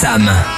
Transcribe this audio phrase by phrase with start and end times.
[0.00, 0.49] Sam.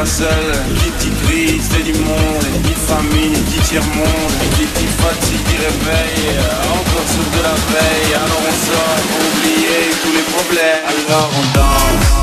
[0.00, 0.46] pas seul.
[0.82, 5.56] Les petites crises de l'immonde Les petites familles, les petits tiers-monde Les petites fatigues qui
[5.56, 6.38] réveillent.
[6.72, 8.14] Encore sous de la veille.
[8.14, 10.84] Alors on sort pour oublier tous les problèmes.
[11.08, 12.19] Alors on danse.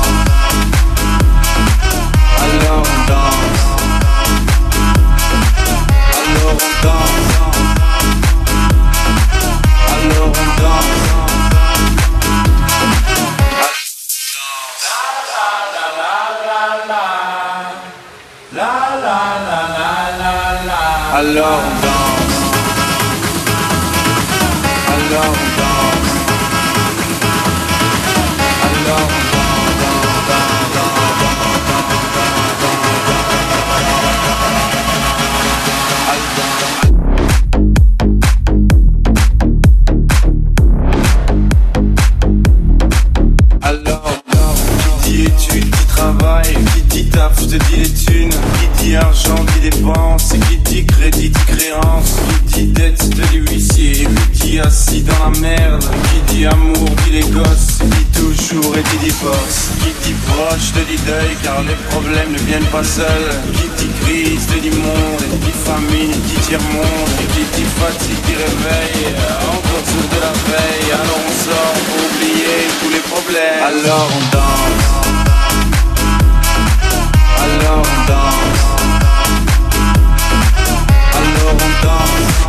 [25.10, 26.14] Alors on danse
[28.86, 29.27] Alors
[62.70, 67.66] pas seuls, qui dit crise, te dit monde, qui dit famine, dit tiers-monde, qui dit
[67.78, 73.00] fatigue, dit réveil, encore sur de la veille, alors on sort pour oublier tous les
[73.00, 74.88] problèmes, alors on danse.
[77.44, 78.62] Alors on danse.
[81.16, 82.47] Alors on danse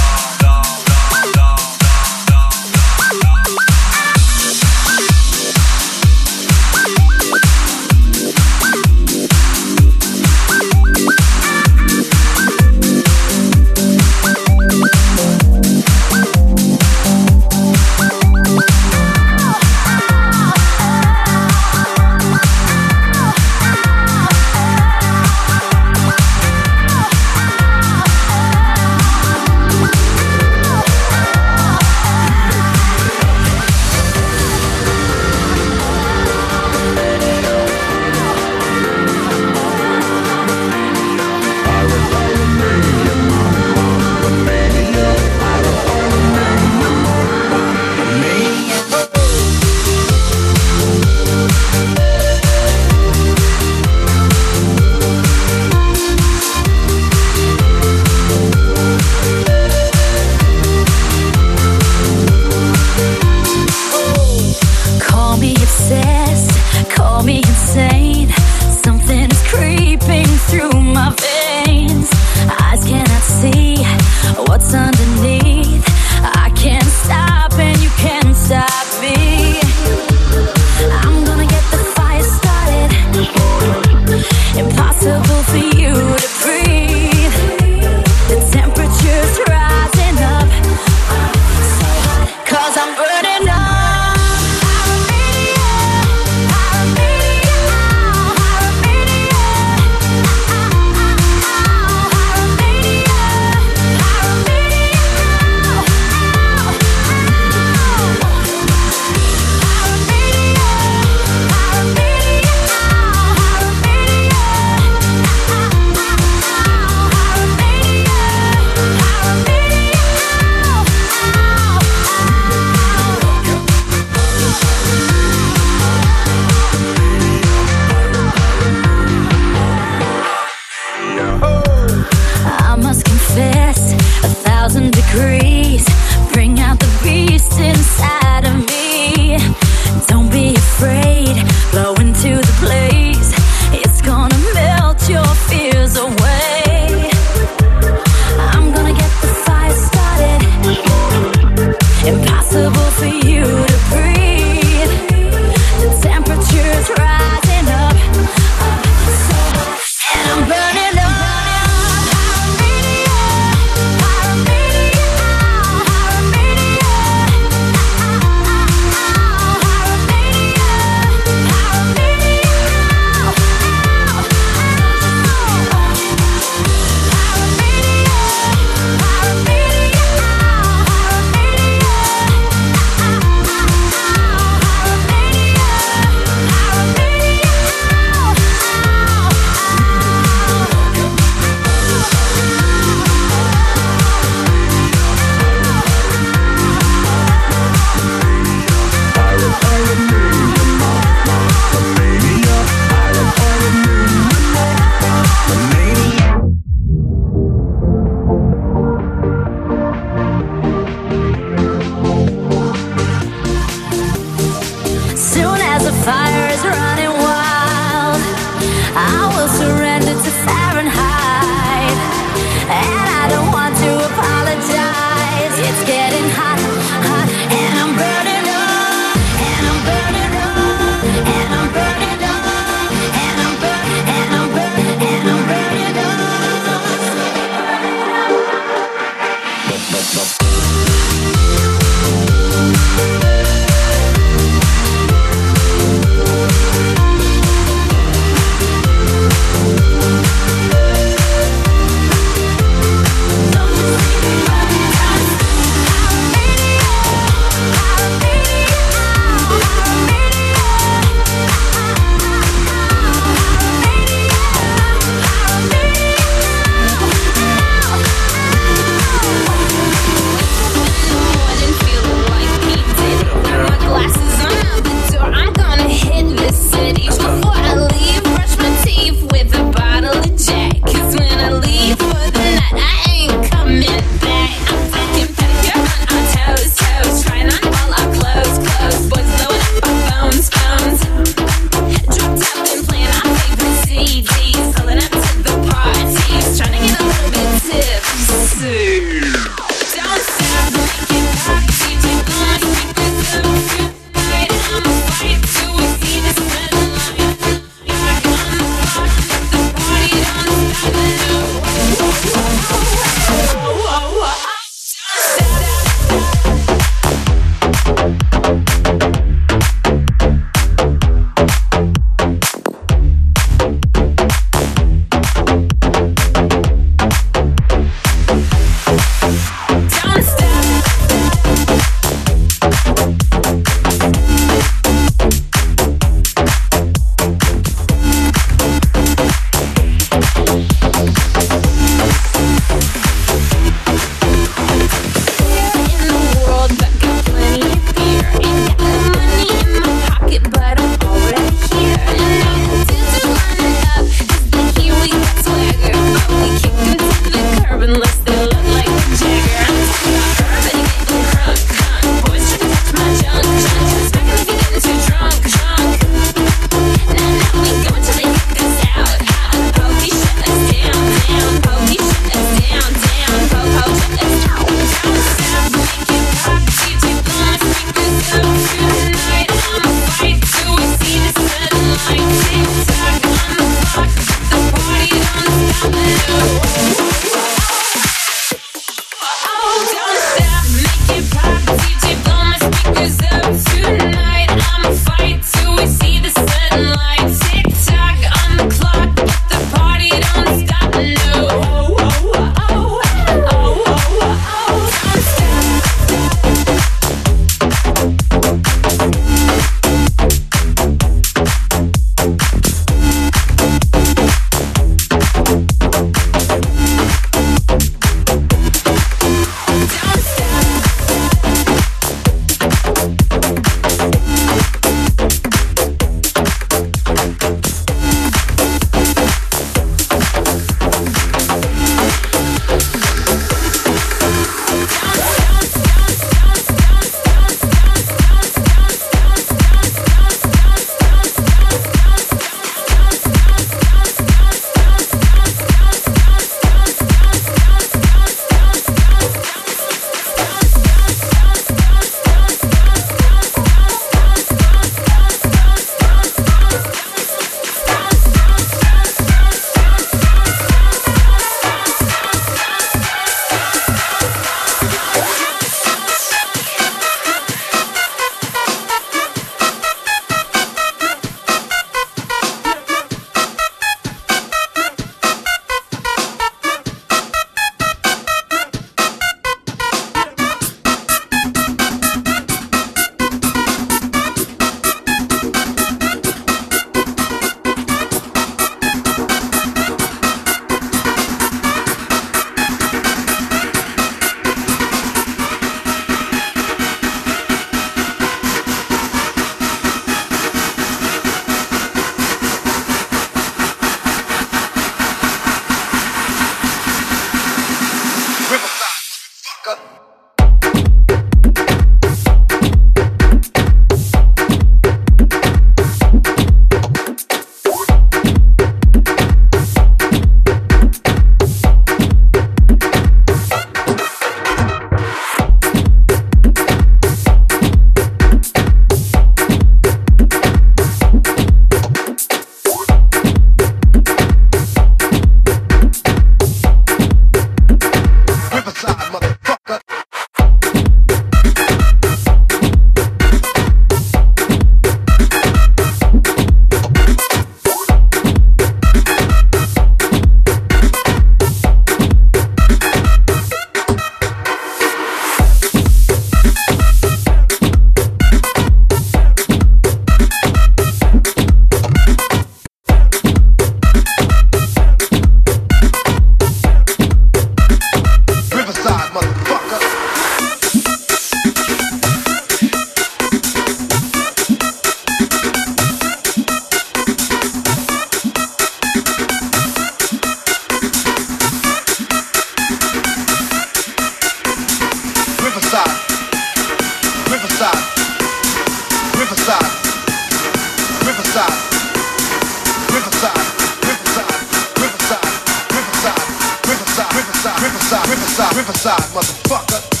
[598.21, 600.00] Riverside, Riverside, motherfucker.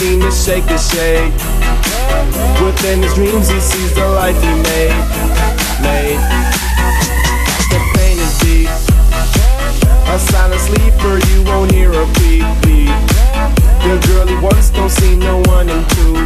[0.00, 1.32] seen it shake and shake.
[2.64, 4.96] Within his dreams, he sees the life he made.
[5.84, 6.20] Made.
[7.68, 8.70] The pain is deep.
[10.08, 12.96] A silent sleeper, you won't hear a beep beep.
[13.84, 16.16] The girl he once don't see no one in two.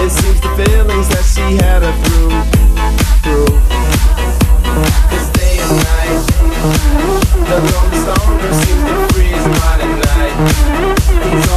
[0.00, 2.32] It seems the feelings that she had her through,
[3.20, 3.52] through.
[5.12, 6.20] It's day and night.
[7.50, 10.34] The lonely longer seems to freeze by the night.
[11.28, 11.49] He's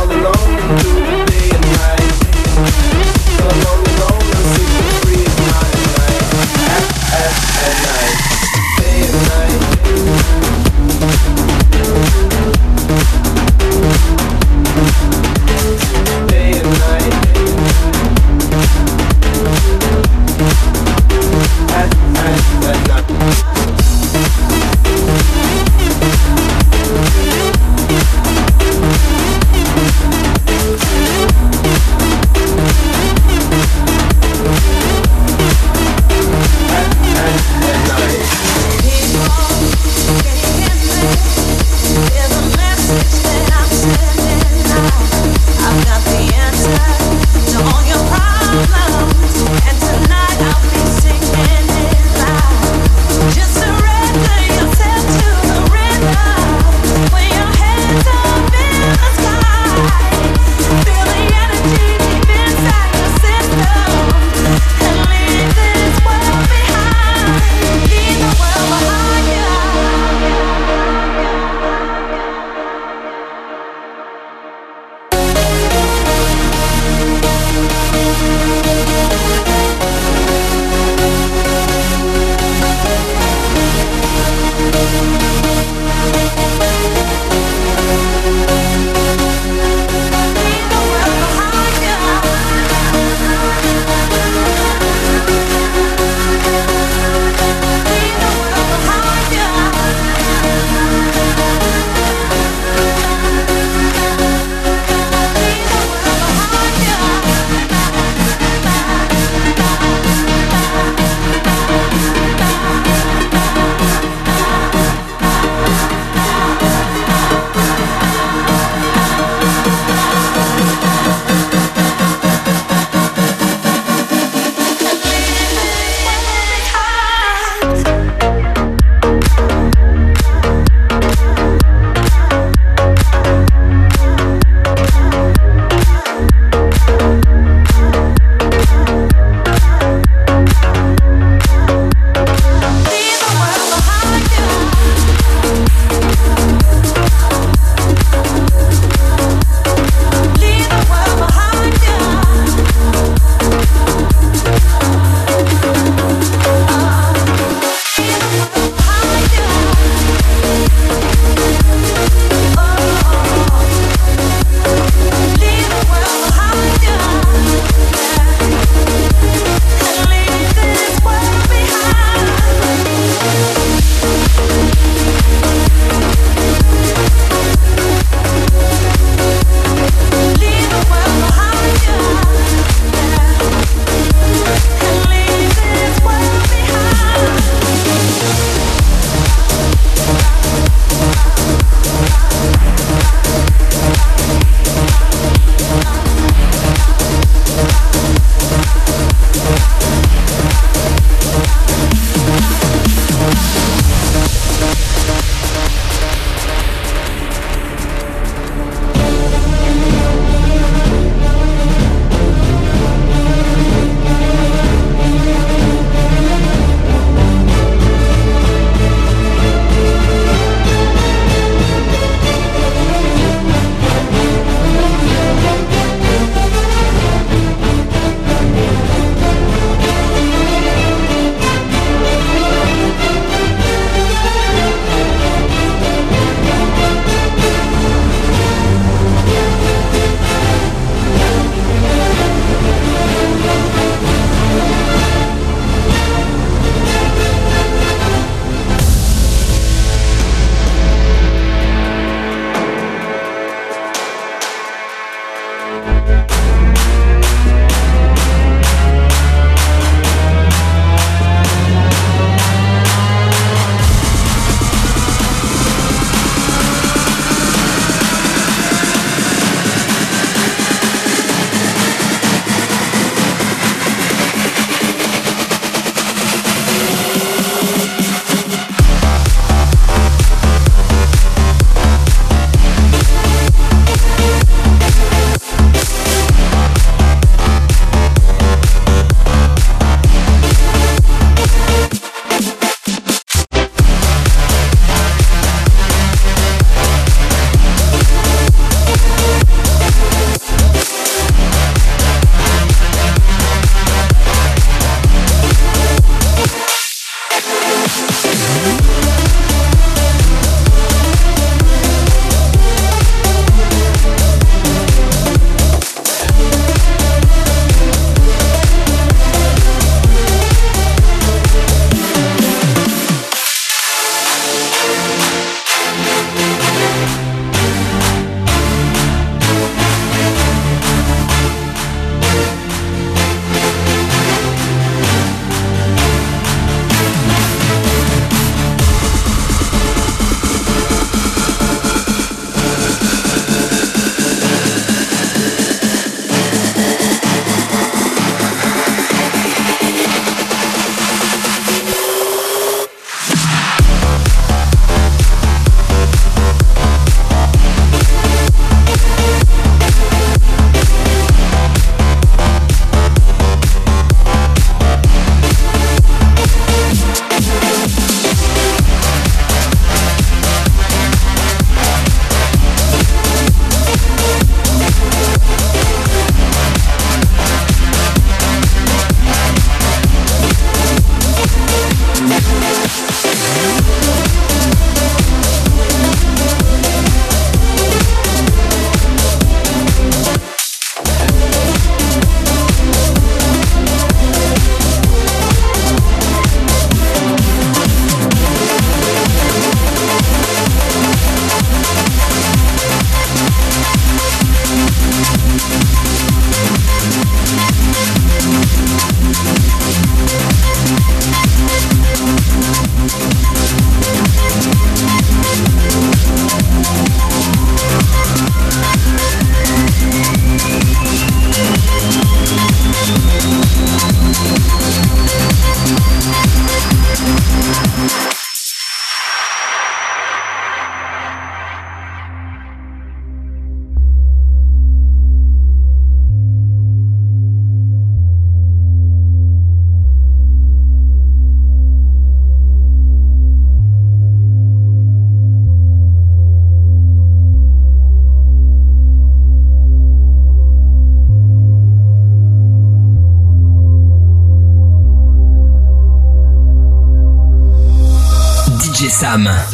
[459.34, 459.73] Jam.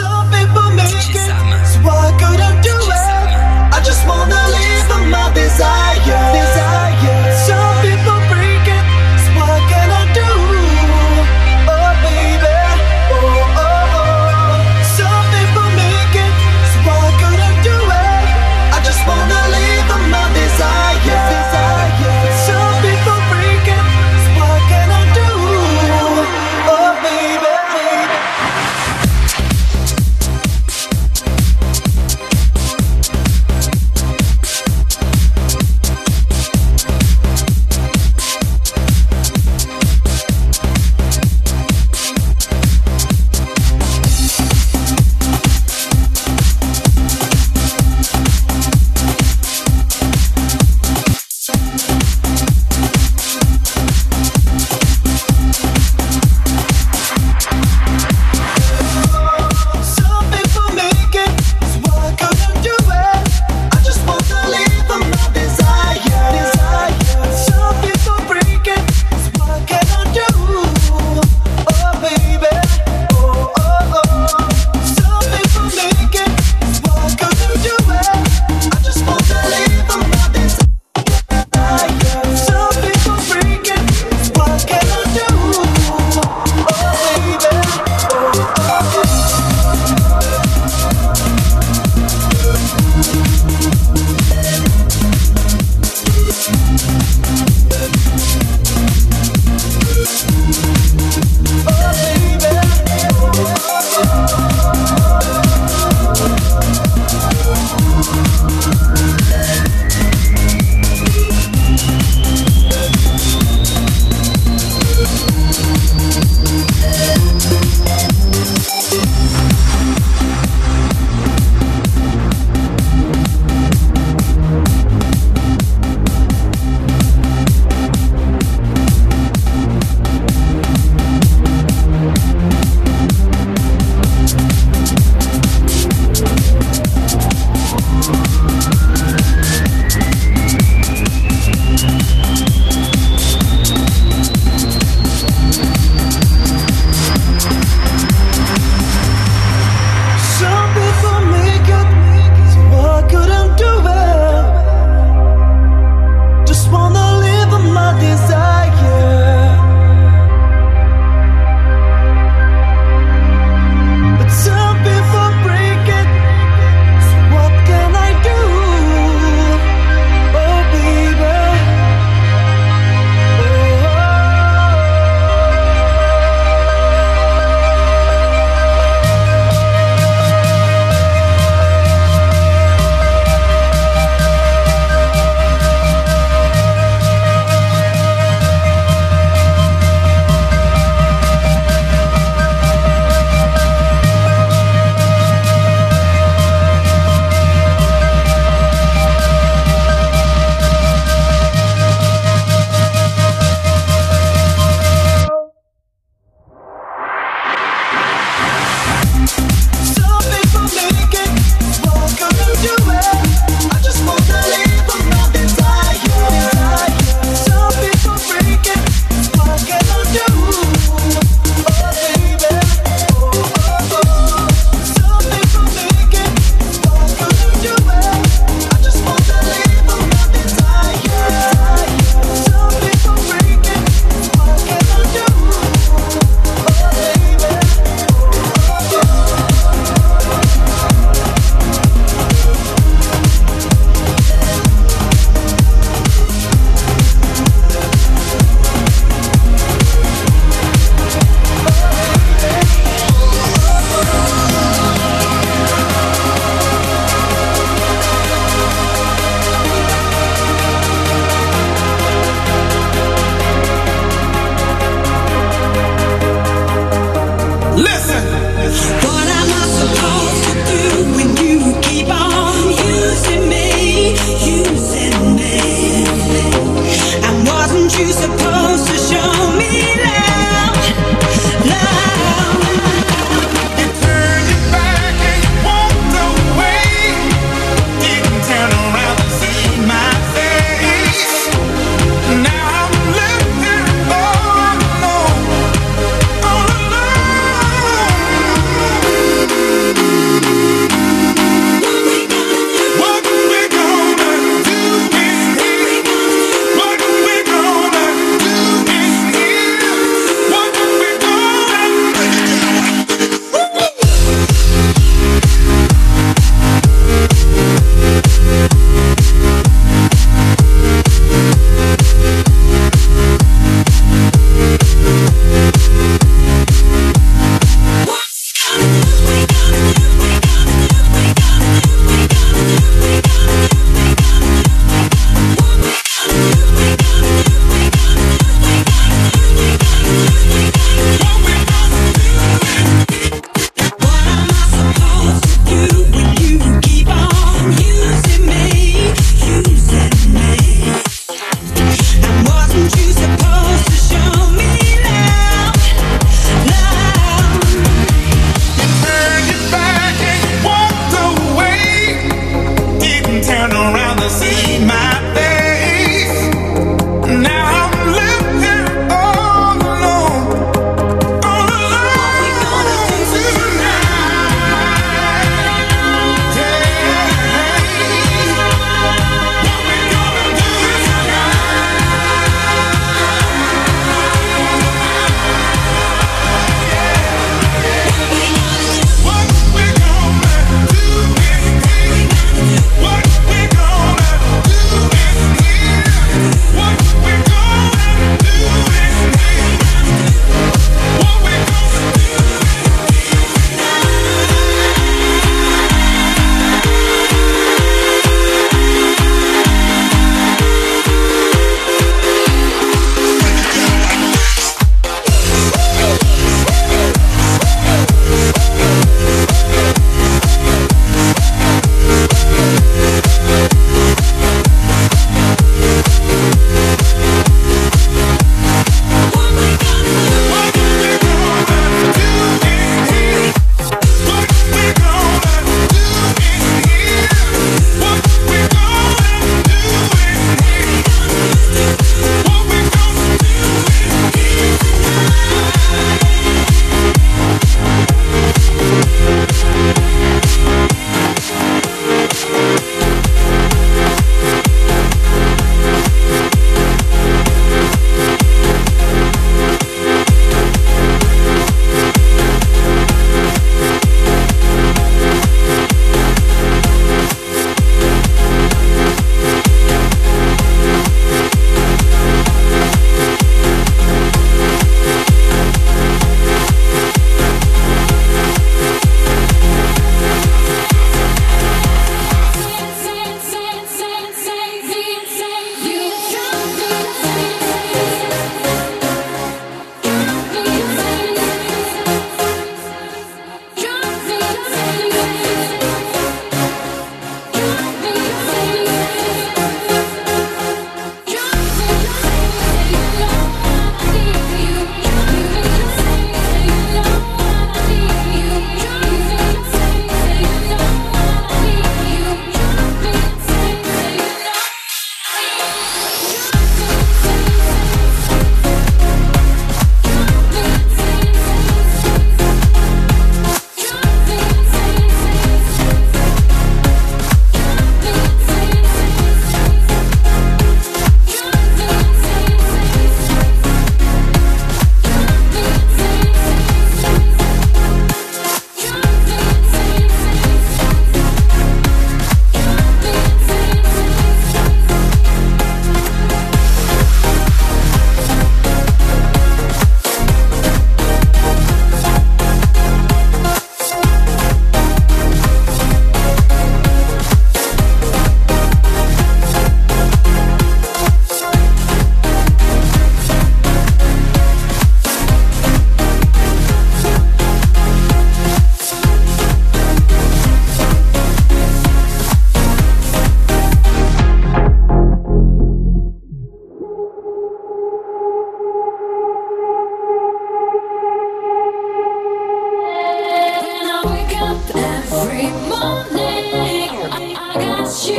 [588.11, 588.15] I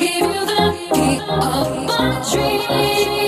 [0.00, 0.62] give you the
[0.94, 3.25] key of my dreams.